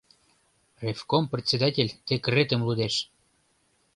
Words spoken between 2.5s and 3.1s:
лудеш.